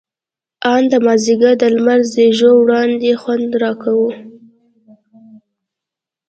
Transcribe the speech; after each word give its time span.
ان 0.73 0.83
د 0.91 0.93
مازديګر 1.05 1.53
د 1.61 1.63
لمر 1.75 1.99
زېړو 2.13 2.51
وړانګو 2.61 3.13
خوند 3.21 3.49
راکاوه. 3.61 4.11